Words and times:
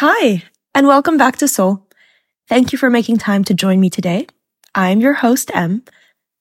Hi, 0.00 0.42
and 0.74 0.86
welcome 0.86 1.16
back 1.16 1.38
to 1.38 1.48
Soul. 1.48 1.88
Thank 2.50 2.70
you 2.70 2.76
for 2.76 2.90
making 2.90 3.16
time 3.16 3.44
to 3.44 3.54
join 3.54 3.80
me 3.80 3.88
today. 3.88 4.26
I'm 4.74 5.00
your 5.00 5.14
host, 5.14 5.50
M, 5.54 5.84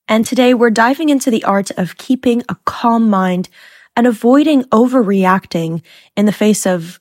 and 0.10 0.26
today 0.26 0.54
we're 0.54 0.70
diving 0.70 1.08
into 1.08 1.32
the 1.32 1.46
art 1.46 1.72
of 1.78 1.96
keeping 1.96 2.44
a 2.50 2.58
calm 2.66 3.10
mind 3.10 3.48
and 3.96 4.08
avoiding 4.08 4.64
overreacting 4.74 5.84
in 6.18 6.26
the 6.26 6.34
face 6.34 6.66
of 6.66 7.00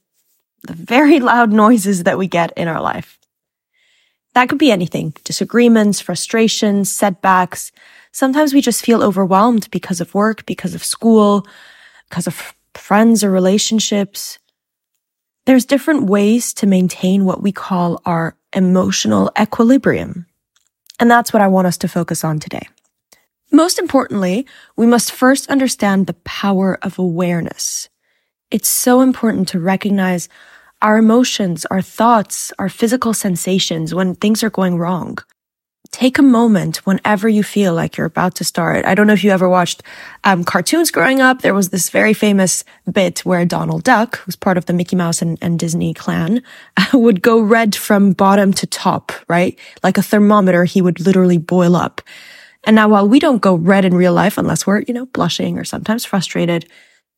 the 0.62 0.75
very 0.75 1.18
loud 1.30 1.50
noises 1.50 2.04
that 2.04 2.18
we 2.18 2.29
get 2.29 2.53
in 2.57 2.68
our 2.68 2.80
life. 2.80 3.18
That 4.35 4.49
could 4.49 4.58
be 4.58 4.71
anything 4.71 5.13
disagreements, 5.25 6.00
frustrations, 6.00 6.89
setbacks. 6.89 7.72
Sometimes 8.13 8.55
we 8.55 8.61
just 8.61 8.85
feel 8.85 9.02
overwhelmed 9.02 9.68
because 9.72 10.00
of 10.00 10.14
work, 10.14 10.46
because 10.46 10.77
of 10.77 10.85
school, 10.85 11.49
because 12.08 12.29
of 12.29 12.55
friends 12.75 13.25
or 13.25 13.32
relationships. 13.32 14.39
There's 15.46 15.66
different 15.66 16.04
ways 16.04 16.54
to 16.54 16.66
maintain 16.66 17.25
what 17.25 17.43
we 17.43 17.52
call 17.52 18.00
our 18.07 18.36
emotional 18.54 19.30
equilibrium. 19.39 20.26
And 20.98 21.11
that's 21.11 21.32
what 21.32 21.43
I 21.43 21.48
want 21.48 21.66
us 21.66 21.76
to 21.79 21.89
focus 21.89 22.25
on 22.25 22.39
today. 22.39 22.66
Most 23.52 23.79
importantly, 23.79 24.46
we 24.76 24.86
must 24.86 25.12
first 25.12 25.50
understand 25.50 26.07
the 26.07 26.14
power 26.25 26.79
of 26.80 26.99
awareness. 26.99 27.88
It's 28.50 28.68
so 28.68 29.00
important 29.00 29.49
to 29.49 29.61
recognize 29.61 30.29
our 30.80 30.96
emotions, 30.96 31.66
our 31.66 31.82
thoughts, 31.82 32.52
our 32.58 32.69
physical 32.69 33.12
sensations 33.12 33.94
when 33.94 34.14
things 34.14 34.42
are 34.42 34.50
going 34.50 34.78
wrong 34.78 35.19
take 35.95 36.19
a 36.19 36.23
moment 36.23 36.78
whenever 36.78 37.28
you 37.28 37.45
feel 37.45 37.73
like 37.73 37.97
you're 37.97 38.05
about 38.05 38.34
to 38.34 38.42
start. 38.42 38.84
I 38.84 38.97
don't 38.97 39.06
know 39.06 39.12
if 39.12 39.23
you 39.23 39.31
ever 39.31 39.48
watched 39.48 39.81
um, 40.25 40.42
cartoons 40.42 40.91
growing 40.91 41.20
up. 41.20 41.42
There 41.42 41.55
was 41.55 41.69
this 41.69 41.89
very 41.89 42.12
famous 42.12 42.64
bit 42.91 43.20
where 43.20 43.45
Donald 43.45 43.84
Duck, 43.84 44.17
who's 44.19 44.34
part 44.34 44.59
of 44.59 44.67
the 44.67 44.72
Mickey 44.72 44.97
Mouse 44.97 45.22
and, 45.22 45.39
and 45.41 45.56
Disney 45.56 45.95
clan, 45.95 46.42
would 46.92 47.22
go 47.22 47.39
red 47.41 47.77
from 47.77 48.11
bottom 48.11 48.53
to 48.55 48.67
top, 48.67 49.12
right? 49.28 49.56
Like 49.84 49.97
a 49.97 50.03
thermometer, 50.03 50.65
he 50.65 50.83
would 50.83 50.98
literally 50.98 51.39
boil 51.39 51.77
up. 51.77 52.03
And 52.65 52.75
now 52.75 52.89
while 52.89 53.09
we 53.09 53.20
don't 53.20 53.41
go 53.41 53.55
red 53.55 53.84
in 53.84 53.95
real 53.95 54.12
life 54.12 54.37
unless 54.37 54.67
we're, 54.67 54.81
you 54.81 54.95
know, 54.95 55.06
blushing 55.06 55.59
or 55.59 55.65
sometimes 55.65 56.05
frustrated, 56.05 56.69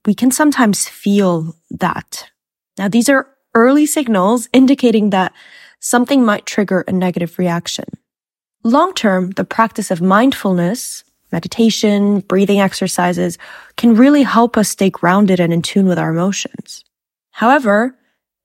we 0.05 0.15
can 0.15 0.31
sometimes 0.31 0.87
feel 0.87 1.57
that. 1.71 2.29
Now 2.77 2.89
these 2.89 3.09
are 3.09 3.27
early 3.55 3.87
signals 3.87 4.51
indicating 4.53 5.09
that 5.11 5.33
something 5.81 6.27
might 6.27 6.45
trigger 6.45 6.85
a 6.87 6.93
negative 6.93 7.39
reaction. 7.39 7.87
Long 8.67 8.95
term, 8.95 9.31
the 9.31 9.45
practice 9.45 9.93
of 9.93 10.03
mindfulness, 10.03 11.05
meditation, 11.31 12.19
breathing 12.19 12.59
exercises 12.59 13.39
can 13.77 13.95
really 13.95 14.25
help 14.25 14.57
us 14.57 14.71
stay 14.71 14.91
grounded 14.91 15.39
and 15.39 15.53
in 15.53 15.63
tune 15.63 15.87
with 15.87 16.01
our 16.01 16.11
emotions. 16.11 16.83
However, 17.31 17.97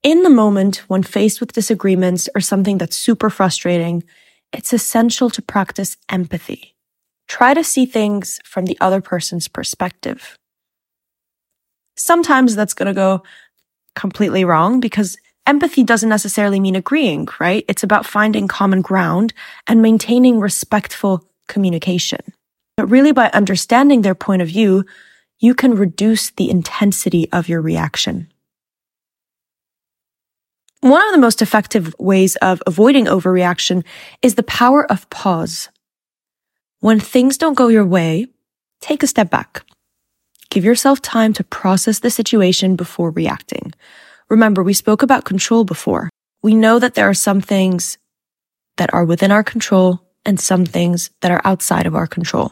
in 0.04 0.22
the 0.22 0.30
moment 0.30 0.84
when 0.86 1.02
faced 1.02 1.40
with 1.40 1.54
disagreements 1.54 2.28
or 2.36 2.40
something 2.40 2.78
that's 2.78 2.96
super 2.96 3.30
frustrating, 3.30 4.04
it's 4.52 4.72
essential 4.72 5.28
to 5.28 5.42
practice 5.42 5.96
empathy. 6.08 6.76
Try 7.26 7.52
to 7.52 7.64
see 7.64 7.84
things 7.84 8.38
from 8.44 8.66
the 8.66 8.78
other 8.80 9.00
person's 9.00 9.48
perspective. 9.48 10.38
Sometimes 11.96 12.54
that's 12.54 12.74
going 12.74 12.86
to 12.86 12.94
go 12.94 13.24
completely 13.96 14.44
wrong 14.44 14.78
because 14.78 15.16
empathy 15.46 15.82
doesn't 15.82 16.08
necessarily 16.08 16.60
mean 16.60 16.76
agreeing, 16.76 17.28
right? 17.40 17.64
It's 17.68 17.82
about 17.82 18.06
finding 18.06 18.48
common 18.48 18.82
ground 18.82 19.32
and 19.66 19.82
maintaining 19.82 20.40
respectful 20.40 21.28
communication. 21.48 22.20
But 22.76 22.86
really 22.86 23.12
by 23.12 23.30
understanding 23.30 24.02
their 24.02 24.14
point 24.14 24.42
of 24.42 24.48
view, 24.48 24.84
you 25.38 25.54
can 25.54 25.74
reduce 25.74 26.30
the 26.30 26.50
intensity 26.50 27.30
of 27.32 27.48
your 27.48 27.60
reaction. 27.60 28.32
One 30.80 31.06
of 31.06 31.12
the 31.12 31.20
most 31.20 31.42
effective 31.42 31.94
ways 31.98 32.36
of 32.36 32.62
avoiding 32.66 33.06
overreaction 33.06 33.84
is 34.20 34.34
the 34.34 34.42
power 34.42 34.90
of 34.90 35.08
pause. 35.10 35.68
When 36.80 36.98
things 36.98 37.38
don't 37.38 37.54
go 37.54 37.68
your 37.68 37.86
way, 37.86 38.26
take 38.80 39.04
a 39.04 39.06
step 39.06 39.30
back. 39.30 39.64
Give 40.50 40.64
yourself 40.64 41.00
time 41.00 41.32
to 41.34 41.44
process 41.44 42.00
the 42.00 42.10
situation 42.10 42.74
before 42.74 43.10
reacting. 43.10 43.72
Remember, 44.32 44.62
we 44.62 44.72
spoke 44.72 45.02
about 45.02 45.26
control 45.26 45.62
before. 45.62 46.08
We 46.42 46.54
know 46.54 46.78
that 46.78 46.94
there 46.94 47.06
are 47.06 47.12
some 47.28 47.42
things 47.42 47.98
that 48.78 48.88
are 48.94 49.04
within 49.04 49.30
our 49.30 49.44
control 49.44 50.00
and 50.24 50.40
some 50.40 50.64
things 50.64 51.10
that 51.20 51.30
are 51.30 51.42
outside 51.44 51.84
of 51.84 51.94
our 51.94 52.06
control. 52.06 52.50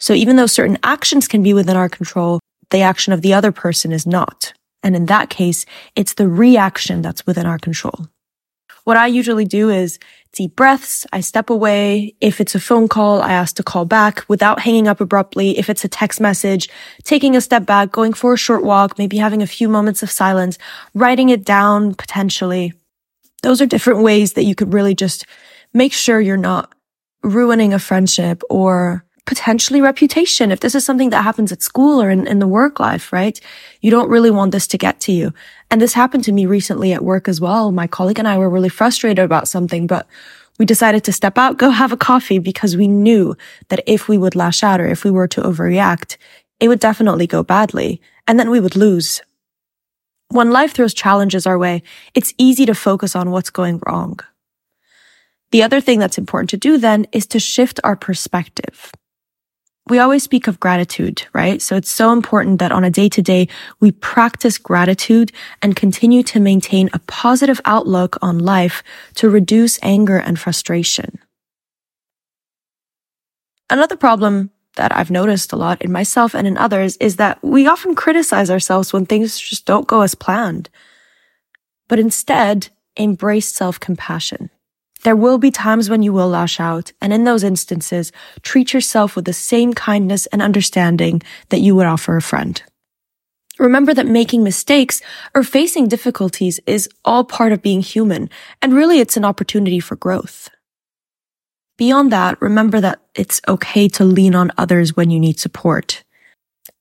So 0.00 0.14
even 0.14 0.36
though 0.36 0.46
certain 0.46 0.78
actions 0.82 1.28
can 1.28 1.42
be 1.42 1.52
within 1.52 1.76
our 1.76 1.90
control, 1.90 2.40
the 2.70 2.80
action 2.80 3.12
of 3.12 3.20
the 3.20 3.34
other 3.34 3.52
person 3.52 3.92
is 3.92 4.06
not. 4.06 4.54
And 4.82 4.96
in 4.96 5.04
that 5.04 5.28
case, 5.28 5.66
it's 5.96 6.14
the 6.14 6.30
reaction 6.30 7.02
that's 7.02 7.26
within 7.26 7.44
our 7.44 7.58
control. 7.58 8.08
What 8.86 8.96
I 8.96 9.08
usually 9.08 9.44
do 9.44 9.68
is 9.68 9.98
deep 10.32 10.54
breaths. 10.54 11.06
I 11.12 11.18
step 11.18 11.50
away. 11.50 12.14
If 12.20 12.40
it's 12.40 12.54
a 12.54 12.60
phone 12.60 12.86
call, 12.86 13.20
I 13.20 13.32
ask 13.32 13.56
to 13.56 13.64
call 13.64 13.84
back 13.84 14.24
without 14.28 14.60
hanging 14.60 14.86
up 14.86 15.00
abruptly. 15.00 15.58
If 15.58 15.68
it's 15.68 15.84
a 15.84 15.88
text 15.88 16.20
message, 16.20 16.68
taking 17.02 17.34
a 17.34 17.40
step 17.40 17.66
back, 17.66 17.90
going 17.90 18.12
for 18.12 18.34
a 18.34 18.38
short 18.38 18.62
walk, 18.62 18.96
maybe 18.96 19.16
having 19.16 19.42
a 19.42 19.46
few 19.48 19.68
moments 19.68 20.04
of 20.04 20.10
silence, 20.12 20.56
writing 20.94 21.30
it 21.30 21.44
down 21.44 21.96
potentially. 21.96 22.74
Those 23.42 23.60
are 23.60 23.66
different 23.66 24.04
ways 24.04 24.34
that 24.34 24.44
you 24.44 24.54
could 24.54 24.72
really 24.72 24.94
just 24.94 25.26
make 25.74 25.92
sure 25.92 26.20
you're 26.20 26.36
not 26.36 26.72
ruining 27.24 27.74
a 27.74 27.80
friendship 27.80 28.40
or 28.48 29.04
potentially 29.26 29.80
reputation. 29.80 30.50
If 30.50 30.60
this 30.60 30.74
is 30.74 30.84
something 30.84 31.10
that 31.10 31.22
happens 31.22 31.52
at 31.52 31.62
school 31.62 32.00
or 32.00 32.10
in, 32.10 32.26
in 32.26 32.38
the 32.38 32.46
work 32.46 32.80
life, 32.80 33.12
right? 33.12 33.38
You 33.82 33.90
don't 33.90 34.08
really 34.08 34.30
want 34.30 34.52
this 34.52 34.66
to 34.68 34.78
get 34.78 35.00
to 35.00 35.12
you. 35.12 35.34
And 35.70 35.80
this 35.80 35.92
happened 35.92 36.24
to 36.24 36.32
me 36.32 36.46
recently 36.46 36.92
at 36.92 37.04
work 37.04 37.28
as 37.28 37.40
well. 37.40 37.72
My 37.72 37.86
colleague 37.86 38.20
and 38.20 38.28
I 38.28 38.38
were 38.38 38.48
really 38.48 38.68
frustrated 38.68 39.24
about 39.24 39.48
something, 39.48 39.86
but 39.86 40.06
we 40.58 40.64
decided 40.64 41.04
to 41.04 41.12
step 41.12 41.36
out, 41.36 41.58
go 41.58 41.70
have 41.70 41.92
a 41.92 41.96
coffee 41.96 42.38
because 42.38 42.76
we 42.76 42.88
knew 42.88 43.36
that 43.68 43.82
if 43.86 44.08
we 44.08 44.16
would 44.16 44.36
lash 44.36 44.62
out 44.62 44.80
or 44.80 44.86
if 44.86 45.04
we 45.04 45.10
were 45.10 45.28
to 45.28 45.42
overreact, 45.42 46.16
it 46.60 46.68
would 46.68 46.80
definitely 46.80 47.26
go 47.26 47.42
badly 47.42 48.00
and 48.26 48.38
then 48.38 48.48
we 48.48 48.60
would 48.60 48.76
lose. 48.76 49.20
When 50.28 50.50
life 50.50 50.72
throws 50.72 50.94
challenges 50.94 51.46
our 51.46 51.58
way, 51.58 51.82
it's 52.14 52.32
easy 52.38 52.64
to 52.66 52.74
focus 52.74 53.14
on 53.14 53.30
what's 53.30 53.50
going 53.50 53.82
wrong. 53.86 54.20
The 55.50 55.62
other 55.62 55.80
thing 55.80 55.98
that's 55.98 56.18
important 56.18 56.50
to 56.50 56.56
do 56.56 56.78
then 56.78 57.06
is 57.12 57.26
to 57.28 57.38
shift 57.38 57.78
our 57.84 57.96
perspective 57.96 58.92
we 59.88 59.98
always 60.00 60.24
speak 60.24 60.48
of 60.48 60.58
gratitude, 60.58 61.26
right? 61.32 61.62
So 61.62 61.76
it's 61.76 61.90
so 61.90 62.12
important 62.12 62.58
that 62.58 62.72
on 62.72 62.82
a 62.82 62.90
day 62.90 63.08
to 63.10 63.22
day, 63.22 63.48
we 63.78 63.92
practice 63.92 64.58
gratitude 64.58 65.30
and 65.62 65.76
continue 65.76 66.22
to 66.24 66.40
maintain 66.40 66.90
a 66.92 66.98
positive 67.00 67.60
outlook 67.64 68.16
on 68.20 68.38
life 68.40 68.82
to 69.14 69.30
reduce 69.30 69.78
anger 69.82 70.16
and 70.16 70.38
frustration. 70.38 71.18
Another 73.70 73.96
problem 73.96 74.50
that 74.74 74.94
I've 74.94 75.10
noticed 75.10 75.52
a 75.52 75.56
lot 75.56 75.80
in 75.82 75.90
myself 75.90 76.34
and 76.34 76.46
in 76.46 76.58
others 76.58 76.96
is 76.98 77.16
that 77.16 77.42
we 77.42 77.66
often 77.66 77.94
criticize 77.94 78.50
ourselves 78.50 78.92
when 78.92 79.06
things 79.06 79.38
just 79.38 79.66
don't 79.66 79.86
go 79.86 80.02
as 80.02 80.14
planned, 80.14 80.68
but 81.88 81.98
instead 81.98 82.68
embrace 82.96 83.48
self-compassion. 83.52 84.50
There 85.06 85.14
will 85.14 85.38
be 85.38 85.52
times 85.52 85.88
when 85.88 86.02
you 86.02 86.12
will 86.12 86.28
lash 86.28 86.58
out, 86.58 86.90
and 87.00 87.12
in 87.12 87.22
those 87.22 87.44
instances, 87.44 88.10
treat 88.42 88.72
yourself 88.72 89.14
with 89.14 89.24
the 89.24 89.32
same 89.32 89.72
kindness 89.72 90.26
and 90.26 90.42
understanding 90.42 91.22
that 91.50 91.60
you 91.60 91.76
would 91.76 91.86
offer 91.86 92.16
a 92.16 92.20
friend. 92.20 92.60
Remember 93.56 93.94
that 93.94 94.08
making 94.08 94.42
mistakes 94.42 95.00
or 95.32 95.44
facing 95.44 95.86
difficulties 95.86 96.58
is 96.66 96.88
all 97.04 97.22
part 97.22 97.52
of 97.52 97.62
being 97.62 97.82
human, 97.82 98.28
and 98.60 98.74
really 98.74 98.98
it's 98.98 99.16
an 99.16 99.24
opportunity 99.24 99.78
for 99.78 99.94
growth. 99.94 100.50
Beyond 101.78 102.10
that, 102.10 102.42
remember 102.42 102.80
that 102.80 102.98
it's 103.14 103.40
okay 103.46 103.88
to 103.90 104.04
lean 104.04 104.34
on 104.34 104.50
others 104.58 104.96
when 104.96 105.10
you 105.10 105.20
need 105.20 105.38
support. 105.38 106.02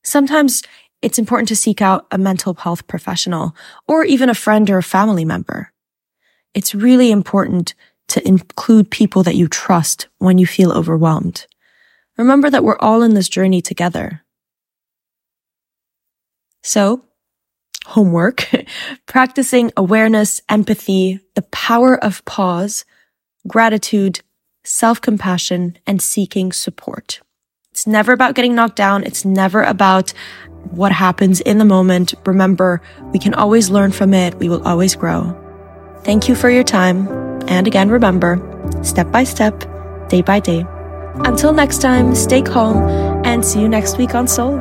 Sometimes 0.04 0.64
it's 1.04 1.20
important 1.20 1.48
to 1.50 1.56
seek 1.56 1.80
out 1.80 2.08
a 2.10 2.18
mental 2.18 2.56
health 2.56 2.88
professional 2.88 3.56
or 3.88 4.04
even 4.04 4.30
a 4.32 4.34
friend 4.34 4.68
or 4.72 4.80
a 4.80 4.92
family 4.98 5.26
member. 5.26 5.72
It's 6.56 6.74
really 6.74 7.12
important 7.12 7.76
to 8.08 8.26
include 8.28 8.92
people 8.92 9.24
that 9.24 9.36
you 9.36 9.48
trust 9.48 10.08
when 10.18 10.38
you 10.38 10.46
feel 10.46 10.72
overwhelmed. 10.72 11.48
Remember 12.18 12.50
that 12.50 12.64
we're 12.64 12.78
all 12.80 13.02
in 13.02 13.14
this 13.14 13.30
journey 13.30 13.62
together. 13.62 14.24
So, 16.64 17.06
homework, 17.86 18.50
practicing 19.06 19.72
awareness, 19.78 20.42
empathy, 20.50 21.20
the 21.36 21.44
power 21.44 22.02
of 22.04 22.24
pause, 22.26 22.86
gratitude, 23.48 24.22
self-compassion, 24.64 25.78
and 25.86 26.02
seeking 26.02 26.52
support. 26.52 27.22
It's 27.72 27.86
never 27.86 28.14
about 28.14 28.36
getting 28.36 28.56
knocked 28.56 28.78
down. 28.78 29.04
It's 29.04 29.26
never 29.26 29.62
about 29.62 30.14
what 30.72 30.92
happens 30.92 31.42
in 31.42 31.58
the 31.58 31.66
moment. 31.66 32.14
Remember, 32.26 32.82
we 33.12 33.20
can 33.20 33.34
always 33.34 33.70
learn 33.70 33.92
from 33.92 34.14
it. 34.14 34.36
We 34.36 34.50
will 34.50 34.66
always 34.66 34.96
grow. 34.96 35.36
Thank 36.04 36.30
you 36.30 36.36
for 36.36 36.50
your 36.50 36.64
time. 36.64 37.25
And 37.48 37.68
again, 37.68 37.90
remember, 37.90 38.40
step 38.84 39.12
by 39.12 39.24
step, 39.24 39.64
day 40.10 40.22
by 40.22 40.40
day. 40.40 40.66
Until 41.26 41.54
next 41.54 41.82
time, 41.82 42.14
stay 42.16 42.42
calm 42.42 42.78
and 43.26 43.46
see 43.46 43.62
you 43.62 43.70
next 43.70 43.98
week 43.98 44.16
on 44.16 44.28
Soul. 44.28 44.60